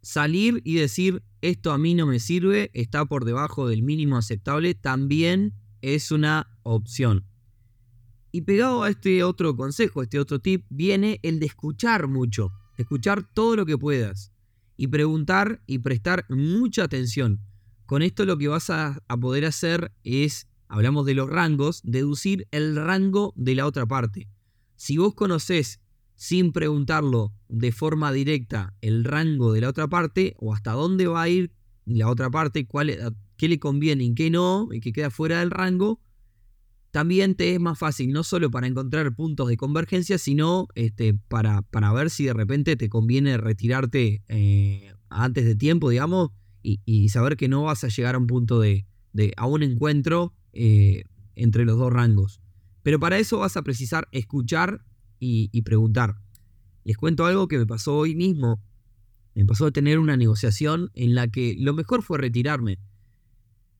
Salir 0.02 0.62
y 0.63 0.75
decir 0.75 1.24
esto 1.44 1.74
a 1.74 1.78
mí 1.78 1.94
no 1.94 2.08
me 2.08 2.22
sirve, 2.22 2.72
está 2.74 3.04
por 3.04 3.26
debajo 3.26 3.68
del 3.68 3.84
mínimo 3.84 4.16
aceptable, 4.16 4.76
también 4.76 5.54
es 5.82 6.10
una 6.10 6.58
opción. 6.64 7.26
Y 8.32 8.44
pegado 8.44 8.84
a 8.84 8.90
este 8.90 9.26
otro 9.26 9.54
consejo, 9.58 10.02
este 10.02 10.20
otro 10.20 10.40
tip, 10.40 10.66
viene 10.70 11.20
el 11.22 11.42
de 11.42 11.48
escuchar 11.48 12.08
mucho, 12.08 12.54
escuchar 12.78 13.30
todo 13.34 13.58
lo 13.58 13.66
que 13.66 13.78
puedas 13.78 14.32
y 14.78 14.88
preguntar 14.88 15.62
y 15.68 15.80
prestar 15.80 16.26
mucha 16.30 16.86
atención. 16.86 17.42
Con 17.86 18.04
esto 18.04 18.24
lo 18.24 18.38
que 18.38 18.48
vas 18.48 18.70
a, 18.70 19.04
a 19.10 19.18
poder 19.18 19.44
hacer 19.44 19.92
es 20.06 20.48
hablamos 20.70 21.06
de 21.06 21.14
los 21.14 21.30
rangos, 21.30 21.82
deducir 21.84 22.48
el 22.52 22.78
rango 22.78 23.34
de 23.36 23.56
la 23.56 23.66
otra 23.66 23.86
parte. 23.86 24.30
Si 24.78 24.96
vos 24.96 25.14
conocés 25.14 25.82
sin 26.24 26.53
preguntarlo 26.53 27.34
de 27.50 27.74
forma 27.74 28.13
directa 28.13 28.74
el 28.80 29.03
rango 29.03 29.51
de 29.51 29.60
la 29.60 29.68
otra 29.68 29.89
parte 29.89 30.36
o 30.38 30.53
hasta 30.53 30.72
dónde 30.72 31.06
va 31.06 31.24
a 31.24 31.27
ir 31.27 31.51
la 31.84 32.08
otra 32.08 32.30
parte, 32.30 32.65
cuál, 32.65 33.18
qué 33.36 33.50
le 33.50 33.60
conviene 33.60 34.06
y 34.06 34.15
qué 34.15 34.30
no, 34.30 34.70
y 34.72 34.80
que 34.80 34.94
queda 34.94 35.10
fuera 35.10 35.42
del 35.42 35.51
rango, 35.51 36.00
también 36.92 37.36
te 37.36 37.53
es 37.53 37.60
más 37.60 37.77
fácil, 37.77 38.13
no 38.13 38.24
solo 38.24 38.50
para 38.50 38.68
encontrar 38.68 39.13
puntos 39.13 39.50
de 39.50 39.58
convergencia, 39.58 40.18
sino 40.18 40.70
este, 40.75 41.13
para, 41.13 41.62
para 41.63 41.92
ver 41.92 42.10
si 42.10 42.24
de 42.24 42.32
repente 42.32 42.77
te 42.77 42.88
conviene 42.88 43.36
retirarte 43.36 44.24
eh, 44.30 44.94
antes 45.10 45.44
de 45.44 45.58
tiempo, 45.58 45.89
digamos, 45.89 46.30
y, 46.62 47.10
saber 47.10 47.36
que 47.36 47.50
no 47.50 47.63
vas 47.63 47.84
a 47.84 47.89
llegar 47.89 48.15
a 48.15 48.20
un 48.20 48.27
punto 48.27 48.62
de, 48.62 48.86
de 49.12 49.34
a 49.36 49.46
un 49.46 49.62
encuentro 49.62 50.34
eh, 50.53 51.03
entre 51.36 51.65
los 51.65 51.77
dos 51.77 51.92
rangos. 51.92 52.39
Pero 52.82 52.98
para 52.98 53.20
eso 53.20 53.39
vas 53.39 53.58
a 53.58 53.62
precisar 53.62 54.08
escuchar 54.13 54.86
y, 55.24 55.62
preguntar. 55.62 56.15
Les 56.84 56.98
cuento 56.98 57.25
algo 57.25 57.48
que 57.48 57.58
me 57.58 57.65
pasó 57.65 57.98
hoy 57.98 58.15
mismo. 58.15 58.62
Me 59.36 59.46
pasó 59.46 59.68
a 59.68 59.72
tener 59.72 60.00
una 60.00 60.18
negociación 60.18 60.92
en 60.94 61.15
la 61.15 61.27
que 61.27 61.56
lo 61.58 61.74
mejor 61.74 62.03
fue 62.03 62.18
retirarme. 62.18 62.80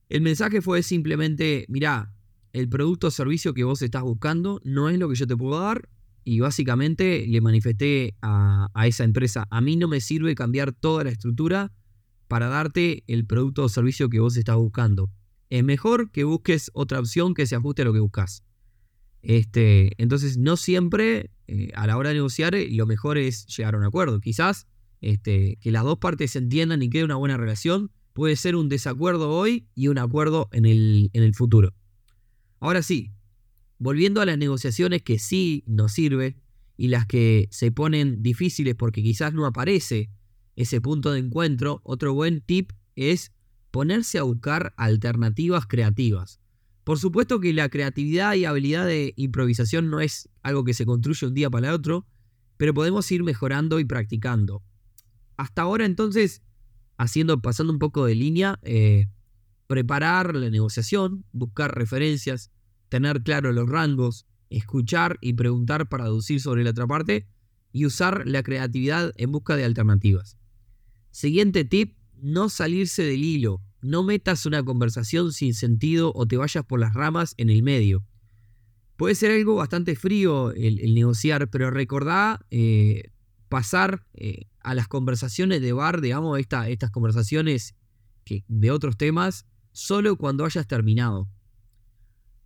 El 0.08 0.22
mensaje 0.22 0.62
fue 0.62 0.82
simplemente, 0.82 1.66
mirá, 1.68 2.12
el 2.52 2.68
producto 2.68 3.08
o 3.08 3.10
servicio 3.10 3.54
que 3.54 3.64
vos 3.64 3.82
estás 3.82 4.02
buscando 4.02 4.60
no 4.64 4.88
es 4.88 4.98
lo 4.98 5.08
que 5.08 5.16
yo 5.16 5.26
te 5.26 5.36
puedo 5.36 5.60
dar. 5.60 5.88
Y 6.24 6.40
básicamente 6.40 7.26
le 7.26 7.40
manifesté 7.42 8.14
a, 8.22 8.68
a 8.72 8.86
esa 8.86 9.04
empresa, 9.04 9.46
a 9.50 9.60
mí 9.60 9.76
no 9.76 9.88
me 9.88 10.00
sirve 10.00 10.34
cambiar 10.34 10.72
toda 10.72 11.04
la 11.04 11.10
estructura 11.10 11.70
para 12.28 12.48
darte 12.48 13.04
el 13.06 13.26
producto 13.26 13.64
o 13.64 13.68
servicio 13.68 14.08
que 14.08 14.20
vos 14.20 14.36
estás 14.38 14.56
buscando 14.56 15.10
es 15.50 15.62
mejor 15.62 16.10
que 16.10 16.24
busques 16.24 16.70
otra 16.74 16.98
opción 16.98 17.32
que 17.32 17.46
se 17.46 17.54
ajuste 17.54 17.82
a 17.82 17.84
lo 17.84 17.92
que 17.92 18.00
buscas. 18.00 18.42
Este, 19.24 19.92
entonces, 19.96 20.36
no 20.36 20.56
siempre 20.56 21.30
eh, 21.46 21.70
a 21.74 21.86
la 21.86 21.96
hora 21.96 22.10
de 22.10 22.16
negociar 22.16 22.54
eh, 22.54 22.68
lo 22.70 22.86
mejor 22.86 23.16
es 23.18 23.46
llegar 23.46 23.74
a 23.74 23.78
un 23.78 23.84
acuerdo. 23.84 24.20
Quizás 24.20 24.66
este, 25.00 25.58
que 25.60 25.70
las 25.70 25.82
dos 25.82 25.98
partes 25.98 26.32
se 26.32 26.38
entiendan 26.38 26.82
y 26.82 26.90
quede 26.90 27.04
una 27.04 27.16
buena 27.16 27.36
relación 27.36 27.90
puede 28.12 28.36
ser 28.36 28.54
un 28.54 28.68
desacuerdo 28.68 29.30
hoy 29.30 29.66
y 29.74 29.88
un 29.88 29.98
acuerdo 29.98 30.48
en 30.52 30.66
el, 30.66 31.10
en 31.14 31.22
el 31.22 31.34
futuro. 31.34 31.74
Ahora 32.60 32.82
sí, 32.82 33.12
volviendo 33.78 34.20
a 34.20 34.26
las 34.26 34.38
negociaciones 34.38 35.02
que 35.02 35.18
sí 35.18 35.64
nos 35.66 35.92
sirven 35.92 36.36
y 36.76 36.88
las 36.88 37.06
que 37.06 37.48
se 37.50 37.72
ponen 37.72 38.22
difíciles 38.22 38.74
porque 38.74 39.02
quizás 39.02 39.34
no 39.34 39.46
aparece 39.46 40.10
ese 40.54 40.80
punto 40.80 41.12
de 41.12 41.18
encuentro, 41.18 41.80
otro 41.82 42.14
buen 42.14 42.40
tip 42.40 42.72
es 42.94 43.32
ponerse 43.70 44.18
a 44.18 44.22
buscar 44.22 44.72
alternativas 44.76 45.66
creativas. 45.66 46.40
Por 46.84 46.98
supuesto 46.98 47.40
que 47.40 47.52
la 47.52 47.70
creatividad 47.70 48.34
y 48.34 48.44
habilidad 48.44 48.86
de 48.86 49.14
improvisación 49.16 49.88
no 49.90 50.00
es 50.00 50.28
algo 50.42 50.64
que 50.64 50.74
se 50.74 50.84
construye 50.84 51.26
un 51.26 51.34
día 51.34 51.50
para 51.50 51.68
el 51.68 51.74
otro, 51.74 52.06
pero 52.58 52.74
podemos 52.74 53.10
ir 53.10 53.24
mejorando 53.24 53.80
y 53.80 53.84
practicando. 53.84 54.62
Hasta 55.36 55.62
ahora 55.62 55.86
entonces, 55.86 56.42
haciendo, 56.98 57.40
pasando 57.40 57.72
un 57.72 57.78
poco 57.78 58.04
de 58.04 58.14
línea, 58.14 58.60
eh, 58.62 59.08
preparar 59.66 60.34
la 60.36 60.50
negociación, 60.50 61.24
buscar 61.32 61.74
referencias, 61.74 62.50
tener 62.90 63.22
claro 63.22 63.52
los 63.52 63.68
rangos, 63.68 64.26
escuchar 64.50 65.18
y 65.20 65.32
preguntar 65.32 65.88
para 65.88 66.04
deducir 66.04 66.40
sobre 66.40 66.64
la 66.64 66.70
otra 66.70 66.86
parte 66.86 67.26
y 67.72 67.86
usar 67.86 68.22
la 68.26 68.42
creatividad 68.42 69.12
en 69.16 69.32
busca 69.32 69.56
de 69.56 69.64
alternativas. 69.64 70.38
Siguiente 71.10 71.64
tip, 71.64 71.96
no 72.20 72.48
salirse 72.48 73.02
del 73.02 73.24
hilo. 73.24 73.62
No 73.84 74.02
metas 74.02 74.46
una 74.46 74.62
conversación 74.62 75.30
sin 75.34 75.52
sentido 75.52 76.10
o 76.14 76.24
te 76.24 76.38
vayas 76.38 76.64
por 76.64 76.80
las 76.80 76.94
ramas 76.94 77.34
en 77.36 77.50
el 77.50 77.62
medio. 77.62 78.02
Puede 78.96 79.14
ser 79.14 79.30
algo 79.30 79.56
bastante 79.56 79.94
frío 79.94 80.52
el, 80.52 80.94
negociar, 80.94 81.50
pero 81.50 81.70
recordá 81.70 82.40
eh, 82.50 83.10
pasar 83.50 84.06
eh, 84.14 84.46
a 84.60 84.74
las 84.74 84.88
conversaciones 84.88 85.60
de 85.60 85.74
bar, 85.74 86.00
digamos, 86.00 86.40
estas 86.40 86.90
conversaciones 86.92 87.74
que, 88.24 88.42
de 88.48 88.70
otros 88.70 88.96
temas, 88.96 89.44
solo 89.72 90.16
cuando 90.16 90.46
hayas 90.46 90.66
terminado. 90.66 91.28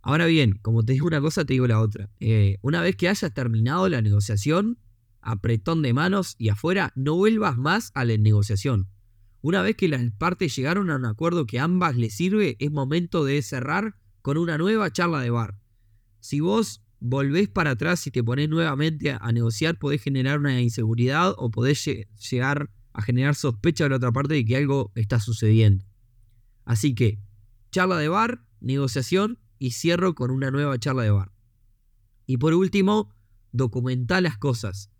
Ahora 0.01 0.25
bien, 0.25 0.59
como 0.61 0.83
te 0.83 0.91
digo 0.91 1.07
una 1.07 1.21
cosa, 1.21 1.45
te 1.45 1.53
digo 1.53 1.67
la 1.67 1.79
otra. 1.79 2.09
Eh, 2.19 2.57
una 2.61 2.81
vez 2.81 2.97
que 2.97 3.07
hayas 3.07 3.33
terminado 3.33 3.87
la 3.87 4.01
negociación, 4.01 4.77
apretón 5.21 5.83
de 5.83 5.93
manos 5.93 6.35
y 6.37 6.49
afuera, 6.49 6.91
no 6.95 7.15
vuelvas 7.15 7.57
más 7.57 7.91
a 7.93 8.03
la 8.03 8.17
negociación. 8.17 8.89
Una 9.41 9.61
vez 9.61 9.75
que 9.75 9.87
las 9.87 10.01
partes 10.11 10.55
llegaron 10.55 10.89
a 10.89 10.97
un 10.97 11.05
acuerdo 11.05 11.45
que 11.45 11.59
ambas 11.59 11.95
les 11.95 12.13
sirve, 12.13 12.57
es 12.59 12.71
momento 12.71 13.23
de 13.23 13.41
cerrar 13.41 13.95
con 14.21 14.37
una 14.37 14.57
nueva 14.57 14.91
charla 14.91 15.21
de 15.21 15.29
bar. 15.29 15.57
Si 16.19 16.41
vos 16.41 16.83
volvés 16.99 17.47
para 17.47 17.71
atrás 17.71 18.05
y 18.07 18.11
te 18.11 18.23
ponés 18.23 18.49
nuevamente 18.49 19.11
a 19.11 19.31
negociar, 19.31 19.79
podés 19.79 20.01
generar 20.01 20.39
una 20.39 20.59
inseguridad 20.59 21.33
o 21.37 21.49
podés 21.51 21.85
llegar 22.29 22.69
a 22.91 23.01
generar 23.01 23.35
sospecha 23.35 23.85
de 23.85 23.91
la 23.91 23.95
otra 23.95 24.11
parte 24.11 24.33
de 24.33 24.43
que 24.43 24.57
algo 24.57 24.91
está 24.95 25.19
sucediendo. 25.21 25.85
Así 26.65 26.93
que, 26.93 27.19
charla 27.71 27.97
de 27.97 28.09
bar, 28.09 28.43
negociación 28.59 29.39
y 29.57 29.71
cierro 29.71 30.15
con 30.15 30.31
una 30.31 30.51
nueva 30.51 30.77
charla 30.77 31.03
de 31.03 31.11
bar. 31.11 31.31
Y 32.25 32.37
por 32.37 32.53
último, 32.53 33.15
documentar 33.51 34.21
las 34.21 34.37
cosas. 34.37 34.91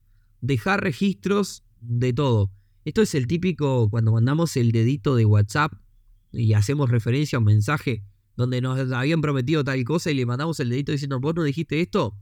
Dejar 0.42 0.82
registros 0.82 1.66
de 1.82 2.14
todo. 2.14 2.52
Esto 2.90 3.04
es 3.04 3.14
el 3.14 3.28
típico 3.28 3.88
cuando 3.92 4.12
mandamos 4.12 4.58
el 4.58 4.72
dedito 4.72 5.16
de 5.16 5.24
WhatsApp 5.24 5.74
y 6.32 6.54
hacemos 6.54 6.90
referencia 6.90 7.36
a 7.36 7.40
un 7.40 7.46
mensaje 7.46 8.04
donde 8.36 8.62
nos 8.62 8.80
habían 8.92 9.22
prometido 9.22 9.64
tal 9.64 9.84
cosa 9.84 10.10
y 10.10 10.16
le 10.16 10.26
mandamos 10.26 10.60
el 10.60 10.70
dedito 10.70 10.92
diciendo, 10.92 11.20
vos 11.20 11.36
no 11.36 11.44
dijiste 11.44 11.82
esto. 11.82 12.18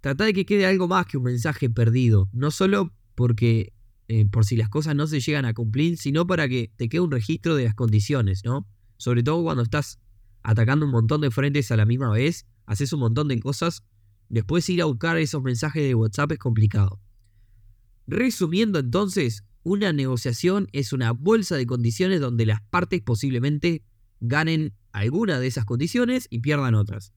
Trata 0.00 0.24
de 0.24 0.32
que 0.32 0.44
quede 0.44 0.66
algo 0.66 0.88
más 0.88 1.06
que 1.06 1.18
un 1.18 1.22
mensaje 1.22 1.70
perdido. 1.70 2.28
No 2.32 2.50
solo 2.50 2.92
porque 3.14 3.74
eh, 4.08 4.26
por 4.26 4.44
si 4.44 4.56
las 4.56 4.68
cosas 4.70 4.96
no 4.96 5.06
se 5.06 5.20
llegan 5.20 5.44
a 5.44 5.54
cumplir, 5.54 5.98
sino 5.98 6.26
para 6.26 6.48
que 6.48 6.72
te 6.74 6.88
quede 6.88 7.02
un 7.02 7.12
registro 7.12 7.54
de 7.54 7.66
las 7.66 7.76
condiciones, 7.76 8.42
¿no? 8.44 8.66
Sobre 8.96 9.22
todo 9.22 9.44
cuando 9.44 9.62
estás 9.62 10.00
atacando 10.42 10.84
un 10.84 10.90
montón 10.90 11.20
de 11.20 11.30
frentes 11.30 11.70
a 11.70 11.76
la 11.76 11.86
misma 11.86 12.10
vez, 12.10 12.44
haces 12.64 12.92
un 12.92 12.98
montón 12.98 13.28
de 13.28 13.38
cosas, 13.38 13.84
después 14.30 14.68
ir 14.68 14.82
a 14.82 14.86
buscar 14.86 15.16
esos 15.16 15.44
mensajes 15.44 15.84
de 15.84 15.94
WhatsApp 15.94 16.32
es 16.32 16.38
complicado. 16.40 17.00
Resumiendo 18.08 18.80
entonces, 18.80 19.45
una 19.66 19.92
negociación 19.92 20.68
es 20.70 20.92
una 20.92 21.10
bolsa 21.10 21.56
de 21.56 21.66
condiciones 21.66 22.20
donde 22.20 22.46
las 22.46 22.62
partes 22.62 23.02
posiblemente 23.02 23.82
ganen 24.20 24.74
alguna 24.92 25.40
de 25.40 25.48
esas 25.48 25.64
condiciones 25.64 26.28
y 26.30 26.38
pierdan 26.38 26.76
otras. 26.76 27.12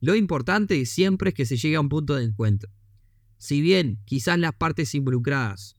Lo 0.00 0.16
importante 0.16 0.84
siempre 0.84 1.28
es 1.28 1.34
que 1.36 1.46
se 1.46 1.56
llegue 1.56 1.76
a 1.76 1.80
un 1.80 1.88
punto 1.88 2.16
de 2.16 2.24
encuentro. 2.24 2.72
Si 3.38 3.60
bien 3.60 4.00
quizás 4.04 4.36
las 4.40 4.52
partes 4.52 4.96
involucradas 4.96 5.76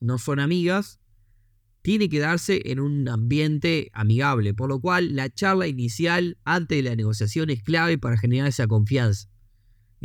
no 0.00 0.18
son 0.18 0.40
amigas, 0.40 0.98
tiene 1.82 2.08
que 2.08 2.18
darse 2.18 2.60
en 2.64 2.80
un 2.80 3.08
ambiente 3.08 3.90
amigable, 3.92 4.54
por 4.54 4.68
lo 4.68 4.80
cual 4.80 5.14
la 5.14 5.32
charla 5.32 5.68
inicial 5.68 6.36
antes 6.42 6.78
de 6.78 6.90
la 6.90 6.96
negociación 6.96 7.50
es 7.50 7.62
clave 7.62 7.96
para 7.96 8.18
generar 8.18 8.48
esa 8.48 8.66
confianza. 8.66 9.28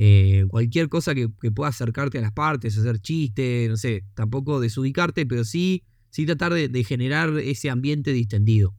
Eh, 0.02 0.46
cualquier 0.48 0.88
cosa 0.88 1.14
que, 1.14 1.28
pueda 1.28 1.68
acercarte 1.68 2.20
a 2.20 2.22
las 2.22 2.32
partes, 2.32 2.78
hacer 2.78 3.02
chistes, 3.02 3.70
no 3.70 3.76
sé, 3.76 4.06
tampoco 4.14 4.62
desubicarte, 4.62 5.26
pero 5.26 5.44
sí, 5.44 5.84
sí 6.10 6.26
tratar 6.26 6.54
de, 6.54 6.84
generar 6.86 7.38
ese 7.38 7.70
ambiente 7.70 8.14
distendido. 8.14 8.74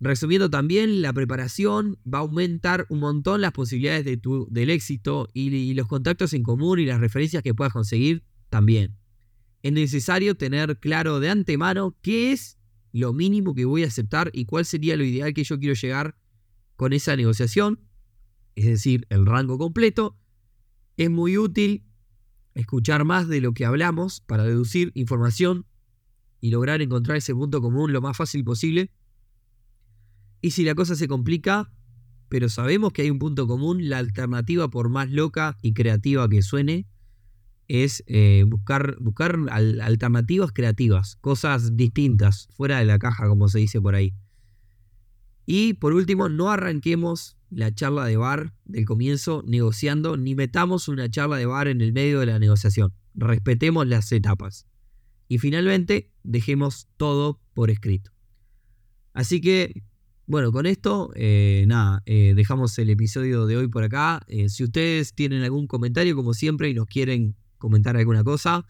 Resumiendo 0.00 0.48
también, 0.48 1.02
la 1.02 1.12
preparación 1.12 1.98
va 2.10 2.20
a 2.20 2.22
aumentar 2.22 2.86
un 2.88 3.00
montón 3.00 3.42
las 3.42 3.52
posibilidades 3.52 4.06
de 4.06 4.16
tu, 4.16 4.48
del 4.50 4.70
éxito 4.70 5.28
y, 5.34 5.74
los 5.74 5.88
contactos 5.88 6.32
en 6.32 6.42
común 6.42 6.78
y 6.78 6.86
las 6.86 7.00
referencias 7.00 7.42
que 7.42 7.52
puedas 7.52 7.74
conseguir 7.74 8.24
también. 8.48 8.96
Es 9.62 9.74
necesario 9.74 10.36
tener 10.36 10.78
claro 10.78 11.20
de 11.20 11.28
antemano 11.28 11.94
qué 12.00 12.32
es 12.32 12.56
lo 12.92 13.12
mínimo 13.12 13.54
que 13.54 13.66
voy 13.66 13.84
a 13.84 13.88
aceptar 13.88 14.30
y 14.32 14.46
cuál 14.46 14.64
sería 14.64 14.96
lo 14.96 15.04
ideal 15.04 15.34
que 15.34 15.44
yo 15.44 15.58
quiero 15.58 15.74
llegar 15.74 16.16
con 16.76 16.94
esa 16.94 17.14
negociación 17.14 17.78
es 18.54 18.66
decir, 18.66 19.06
el 19.10 19.26
rango 19.26 19.58
completo, 19.58 20.16
es 20.96 21.10
muy 21.10 21.38
útil 21.38 21.84
escuchar 22.54 23.04
más 23.04 23.28
de 23.28 23.40
lo 23.40 23.52
que 23.52 23.64
hablamos 23.64 24.20
para 24.20 24.44
deducir 24.44 24.92
información 24.94 25.66
y 26.40 26.50
lograr 26.50 26.82
encontrar 26.82 27.16
ese 27.16 27.34
punto 27.34 27.60
común 27.60 27.92
lo 27.92 28.00
más 28.00 28.16
fácil 28.16 28.44
posible. 28.44 28.90
Y 30.40 30.52
si 30.52 30.64
la 30.64 30.74
cosa 30.74 30.94
se 30.94 31.08
complica, 31.08 31.72
pero 32.28 32.48
sabemos 32.48 32.92
que 32.92 33.02
hay 33.02 33.10
un 33.10 33.18
punto 33.18 33.46
común, 33.46 33.88
la 33.88 33.98
alternativa, 33.98 34.68
por 34.68 34.88
más 34.88 35.10
loca 35.10 35.56
y 35.62 35.72
creativa 35.72 36.28
que 36.28 36.42
suene, 36.42 36.86
es 37.66 38.04
eh, 38.06 38.44
buscar, 38.46 38.96
buscar 39.00 39.38
alternativas 39.50 40.52
creativas, 40.52 41.16
cosas 41.16 41.76
distintas, 41.76 42.48
fuera 42.54 42.78
de 42.78 42.84
la 42.84 42.98
caja, 42.98 43.26
como 43.26 43.48
se 43.48 43.60
dice 43.60 43.80
por 43.80 43.94
ahí. 43.94 44.12
Y 45.46 45.74
por 45.74 45.92
último, 45.92 46.28
no 46.28 46.50
arranquemos 46.50 47.36
la 47.50 47.74
charla 47.74 48.06
de 48.06 48.16
bar 48.16 48.54
del 48.64 48.84
comienzo 48.84 49.42
negociando, 49.46 50.16
ni 50.16 50.34
metamos 50.34 50.88
una 50.88 51.08
charla 51.08 51.36
de 51.36 51.46
bar 51.46 51.68
en 51.68 51.80
el 51.80 51.92
medio 51.92 52.20
de 52.20 52.26
la 52.26 52.38
negociación. 52.38 52.92
Respetemos 53.14 53.86
las 53.86 54.10
etapas. 54.12 54.66
Y 55.28 55.38
finalmente, 55.38 56.10
dejemos 56.22 56.88
todo 56.96 57.40
por 57.54 57.70
escrito. 57.70 58.10
Así 59.12 59.40
que, 59.40 59.84
bueno, 60.26 60.50
con 60.52 60.66
esto, 60.66 61.12
eh, 61.14 61.64
nada, 61.68 62.02
eh, 62.06 62.32
dejamos 62.34 62.76
el 62.78 62.90
episodio 62.90 63.46
de 63.46 63.56
hoy 63.56 63.68
por 63.68 63.84
acá. 63.84 64.22
Eh, 64.26 64.48
si 64.48 64.64
ustedes 64.64 65.14
tienen 65.14 65.42
algún 65.42 65.66
comentario, 65.66 66.16
como 66.16 66.34
siempre, 66.34 66.68
y 66.68 66.74
nos 66.74 66.86
quieren 66.86 67.36
comentar 67.58 67.96
alguna 67.96 68.24
cosa, 68.24 68.66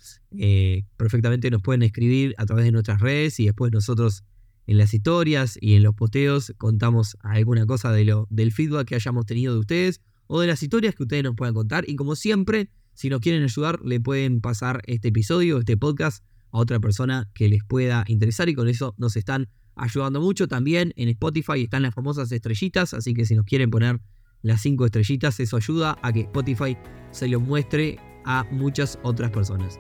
perfectamente 0.96 1.50
nos 1.50 1.62
pueden 1.62 1.82
escribir 1.82 2.32
a 2.38 2.46
través 2.46 2.64
de 2.64 2.70
nuestras 2.70 3.00
redes 3.00 3.40
y 3.40 3.46
después 3.46 3.72
nosotros 3.72 4.22
en 4.66 4.78
las 4.78 4.94
historias 4.94 5.58
y 5.60 5.74
en 5.74 5.82
los 5.82 5.94
posteos 5.94 6.52
contamos 6.58 7.16
alguna 7.20 7.66
cosa 7.66 7.92
de 7.92 8.04
lo, 8.04 8.26
del 8.30 8.52
feedback 8.52 8.88
que 8.88 8.94
hayamos 8.94 9.26
tenido 9.26 9.54
de 9.54 9.60
ustedes 9.60 10.00
o 10.26 10.40
de 10.40 10.46
las 10.46 10.62
historias 10.62 10.94
que 10.94 11.02
ustedes 11.02 11.22
nos 11.22 11.34
puedan 11.36 11.54
contar. 11.54 11.84
Y 11.88 11.96
como 11.96 12.16
siempre, 12.16 12.70
si 12.94 13.08
nos 13.08 13.20
quieren 13.20 13.42
ayudar, 13.42 13.80
le 13.84 14.00
pueden 14.00 14.40
pasar 14.40 14.82
este 14.86 15.08
episodio, 15.08 15.58
este 15.58 15.76
podcast 15.76 16.24
a 16.50 16.58
otra 16.58 16.80
persona 16.80 17.28
que 17.34 17.48
les 17.48 17.64
pueda 17.64 18.04
interesar 18.06 18.48
y 18.48 18.54
con 18.54 18.68
eso 18.68 18.94
nos 18.96 19.16
están 19.16 19.48
ayudando 19.74 20.20
mucho. 20.20 20.48
También 20.48 20.92
en 20.96 21.08
Spotify 21.08 21.62
están 21.62 21.82
las 21.82 21.94
famosas 21.94 22.30
estrellitas, 22.32 22.94
así 22.94 23.12
que 23.12 23.26
si 23.26 23.34
nos 23.34 23.44
quieren 23.44 23.70
poner 23.70 24.00
las 24.42 24.62
cinco 24.62 24.84
estrellitas, 24.84 25.40
eso 25.40 25.56
ayuda 25.56 25.98
a 26.02 26.12
que 26.12 26.20
Spotify 26.20 26.76
se 27.10 27.28
lo 27.28 27.40
muestre 27.40 27.98
a 28.24 28.46
muchas 28.50 28.98
otras 29.02 29.30
personas. 29.30 29.78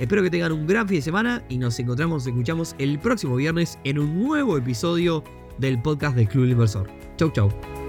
Espero 0.00 0.22
que 0.22 0.30
tengan 0.30 0.50
un 0.50 0.66
gran 0.66 0.88
fin 0.88 0.96
de 0.96 1.02
semana 1.02 1.42
y 1.50 1.58
nos 1.58 1.78
encontramos, 1.78 2.26
escuchamos 2.26 2.74
el 2.78 2.98
próximo 2.98 3.36
viernes 3.36 3.78
en 3.84 3.98
un 3.98 4.18
nuevo 4.18 4.56
episodio 4.56 5.22
del 5.58 5.80
podcast 5.82 6.16
del 6.16 6.26
Club 6.26 6.46
Inversor. 6.46 6.88
Chau, 7.18 7.30
chau. 7.30 7.79